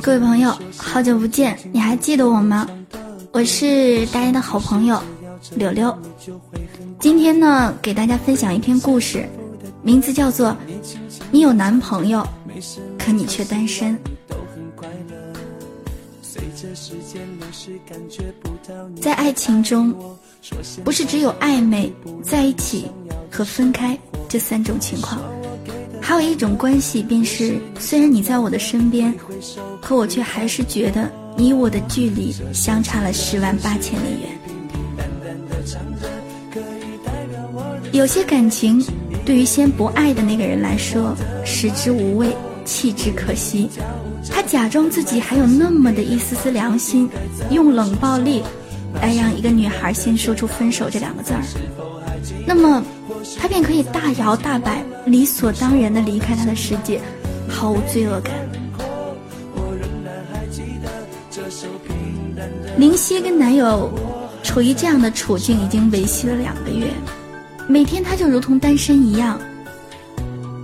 [0.00, 2.66] 各位朋友，好久不见，你还记得我吗？
[3.32, 5.00] 我是大家的好朋友
[5.56, 5.96] 柳柳。
[6.98, 9.28] 今天呢，给大家分享一篇故事，
[9.82, 10.50] 名字叫做
[11.30, 12.26] 《你有男朋友，
[12.98, 13.96] 可你却单身》。
[19.00, 19.94] 在爱情中，
[20.84, 22.90] 不是只有暧昧、在一起
[23.30, 25.20] 和分开这三种情况。
[26.02, 29.14] 还有一种关系，便是虽然你在我的身边，
[29.80, 34.28] 可我却还是觉得你我的距离相差了十万八千里远。
[37.92, 38.84] 有些感情，
[39.24, 43.70] 对于先不爱的那个人来说，食之无味，弃之可惜。
[44.28, 47.08] 他假装自己还有那么的一丝丝良心，
[47.50, 48.42] 用冷暴力
[49.00, 51.42] 来让一个女孩先说出分手这两个字儿，
[52.46, 52.82] 那么
[53.38, 54.84] 他便可以大摇大摆。
[55.06, 57.00] 理所当然的离开他的世界，
[57.48, 58.32] 毫无罪恶感。
[62.78, 63.92] 林夕跟男友
[64.42, 66.86] 处于这样的处境已经维系了两个月，
[67.68, 69.38] 每天他就如同单身一样。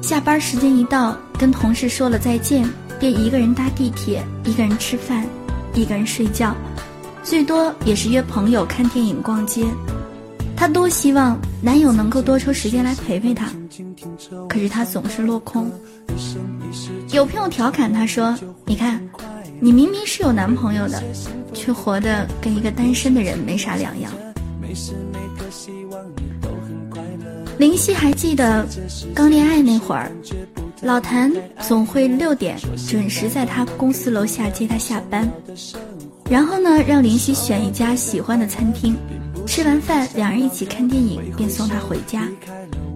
[0.00, 5.26] 下班时间一到，跟同事说了再见，便一个人搭地铁，一个人吃饭，
[5.74, 6.54] 一个人睡觉，
[7.22, 9.64] 最多也是约朋友看电影、逛街。
[10.58, 13.48] 她多希望男友能够多抽时间来陪陪她，
[14.48, 15.70] 可是她总是落空。
[17.12, 19.00] 有朋友调侃她说：“你看，
[19.60, 21.00] 你明明是有男朋友的，
[21.54, 24.10] 却活得跟一个单身的人没啥两样。”
[27.56, 28.66] 林夕还记得
[29.14, 30.10] 刚恋爱那会儿，
[30.82, 35.30] 老谭总会六点准时在他公司楼下接她下班，
[36.28, 38.96] 然后呢，让林夕选一家喜欢的餐厅。
[39.48, 42.28] 吃完饭，两人一起看电影，便送她回家。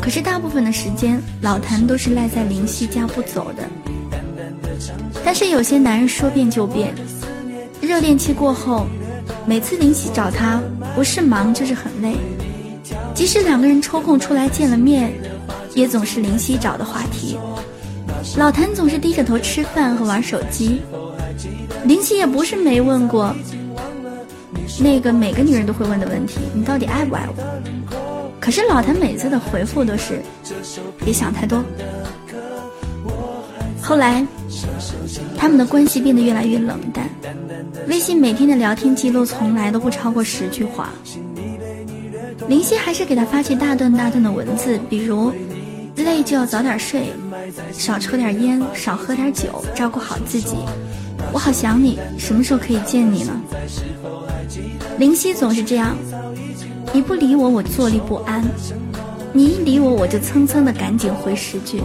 [0.00, 3.68] 可是大部分的时间，老谭都是赖在林夕家不走的。
[5.22, 6.94] 但是有些男人说变就变，
[7.82, 8.86] 热恋期过后，
[9.46, 10.58] 每次林夕找他，
[10.96, 12.16] 不是忙就是很累。
[13.14, 15.12] 即使两个人抽空出来见了面，
[15.74, 17.36] 也总是林夕找的话题。
[18.38, 20.80] 老谭总是低着头吃饭和玩手机，
[21.84, 23.36] 林夕也不是没问过。
[24.80, 28.30] 那个每个女人都会问的问题，你到底爱不爱我？
[28.40, 30.22] 可是老谭每次的回复都是，
[31.04, 31.62] 别想太多。
[33.82, 34.26] 后来，
[35.36, 37.08] 他们的关系变得越来越冷淡，
[37.88, 40.90] 微信每天的聊天记录从来都不超过十句话。
[42.46, 45.32] 林夕还是给他发起大段大段的文字，比如，
[45.96, 47.12] 累就要早点睡，
[47.72, 50.56] 少抽点烟，少喝点酒，照顾好自己。
[51.32, 53.32] 我好想你，什么时候可以见你呢？
[54.98, 55.96] 林夕总是这样，
[56.92, 58.42] 你不理我，我坐立不安；
[59.32, 61.82] 你一理我，我就蹭蹭的赶紧回十句。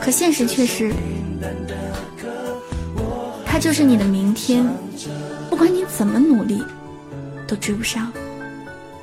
[0.00, 0.92] 可现实却是，
[3.44, 4.66] 他就是你的明天，
[5.50, 6.62] 不管你怎么努力，
[7.46, 8.10] 都追不上，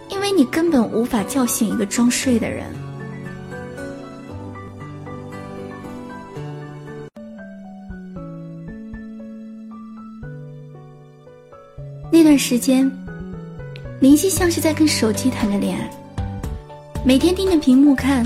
[0.10, 2.66] 因为你根本无法叫醒一个装睡的人。
[12.26, 12.92] 这段时间，
[14.00, 15.88] 林夕像是在跟手机谈着恋爱，
[17.06, 18.26] 每天盯着屏幕看，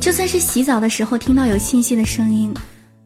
[0.00, 2.50] 就算是洗澡的时候听到有信息的声音，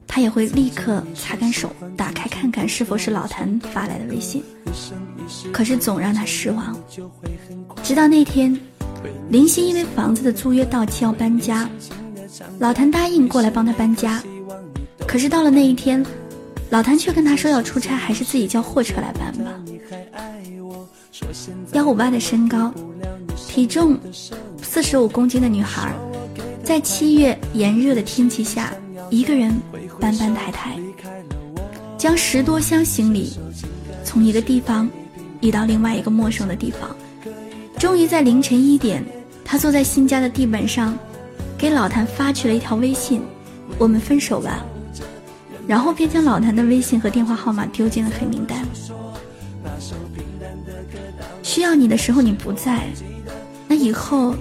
[0.06, 4.40] 他也会立刻擦干手，打开看看是否是老谭发来的微信。
[5.52, 6.78] 可是总让他失望。
[7.82, 8.56] 直到那天，
[9.30, 11.68] 林夕因为房子的租约到期要搬家，
[12.60, 14.22] 老谭答应过来帮他搬家，
[15.08, 16.06] 可是到了那一天。
[16.74, 19.52] 老谭却跟他说要出差，还是自己叫货车来搬吧。
[21.72, 22.74] 幺五八的身高，
[23.36, 23.96] 体重
[24.60, 25.94] 四十五公斤的女孩，
[26.64, 28.72] 在七月炎热的天气下，
[29.08, 29.56] 一个人
[30.00, 30.76] 搬搬抬抬，
[31.96, 33.38] 将十多箱行李
[34.02, 34.90] 从一个地方
[35.40, 36.90] 移到另外一个陌生的地方。
[37.78, 39.00] 终于在凌晨一点，
[39.44, 40.98] 她坐在新家的地板上，
[41.56, 43.22] 给老谭发去了一条微信
[43.78, 44.66] ：“我们分手吧。”
[45.66, 48.66] 然后便将老谭的微信和电话号码丢进了黑名单。
[51.42, 52.86] 需要你的时候你不在，
[53.66, 54.34] 那以后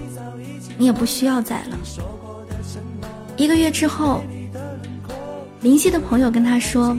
[0.76, 1.78] 你也不需要在了。
[3.36, 4.22] 一个月之后，
[5.60, 6.96] 林夕的朋友跟他说，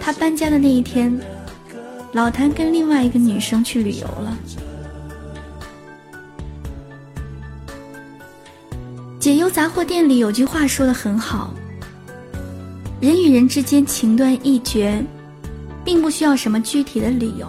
[0.00, 1.18] 他搬家的那一天，
[2.12, 4.36] 老谭跟另外一个女生去旅游了。
[9.18, 11.52] 解忧杂货店里有句话说的很好。
[13.00, 15.00] 人与人之间情断意绝，
[15.84, 17.46] 并不需要什么具体的理由，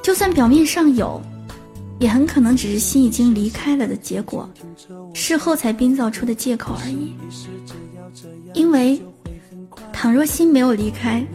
[0.00, 1.20] 就算表面上有，
[1.98, 4.48] 也很可能只是心已经离开了的结果，
[5.12, 7.12] 事后才编造出的借口而已。
[8.54, 9.00] 因为
[9.92, 11.26] 倘若心没有离开，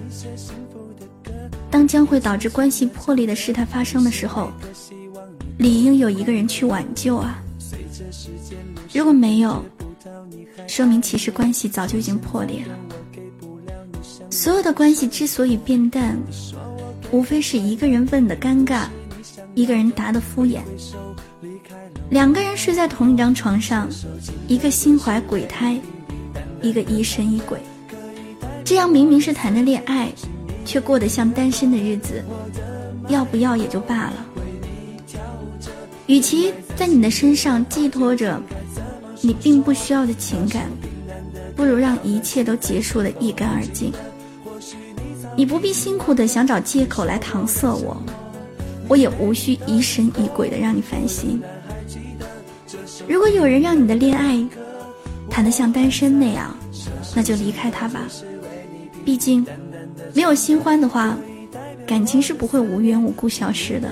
[1.69, 4.49] 当将会导致关系破裂的事态发生的时候，
[5.57, 7.43] 理应有一个人去挽救啊！
[8.93, 9.61] 如果没有，
[10.67, 12.77] 说明其实关系早就已经破裂了。
[14.29, 16.17] 所有的关系之所以变淡，
[17.11, 18.85] 无非是一个人问的尴尬，
[19.53, 20.59] 一个人答的敷衍。
[22.09, 23.87] 两个人睡在同一张床上，
[24.47, 25.79] 一个心怀鬼胎，
[26.61, 27.59] 一个疑神疑鬼，
[28.63, 30.11] 这样明明是谈着恋爱，
[30.65, 32.23] 却过得像单身的日子，
[33.07, 34.25] 要不要也就罢了。
[36.07, 38.41] 与其在你的身上寄托着
[39.25, 40.69] 你并不需要的情感，
[41.55, 43.89] 不如让一切都结束的一干二净。
[45.35, 48.03] 你不必辛苦的想找借口来搪塞我，
[48.89, 51.41] 我也无需疑神疑鬼的让你烦心。
[53.07, 54.45] 如果有人让你的恋爱
[55.29, 56.53] 谈得像单身那样，
[57.15, 58.01] 那就离开他吧。
[59.05, 59.45] 毕竟，
[60.13, 61.17] 没有新欢的话，
[61.87, 63.89] 感情是不会无缘无故消失的。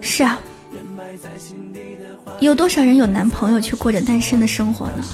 [0.00, 0.40] 是啊，
[2.40, 5.04] 有多少人有男朋友却过着单身的生活呢？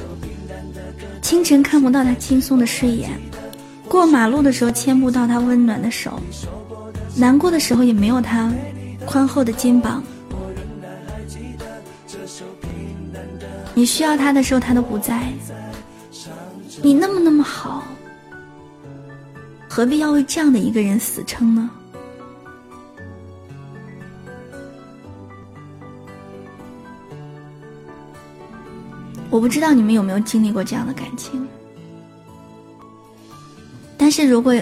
[1.20, 3.10] 清晨看不到他轻松的睡眼，
[3.88, 6.20] 过马路的时候牵不到他温暖的手，
[7.16, 8.52] 难过的时候也没有他。
[9.04, 10.00] 宽厚的肩膀，
[13.74, 15.26] 你需要他的时候他都不在。
[16.80, 17.82] 你那么那么好，
[19.68, 21.68] 何必要为这样的一个人死撑呢？
[29.32, 31.48] 我不知道你们有没有经历过这样的感情，
[33.96, 34.54] 但是如果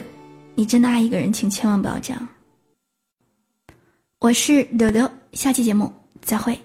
[0.54, 2.28] 你真的爱一个人，请千万不要这样。
[4.20, 6.56] 我是柳柳，下期节目再会。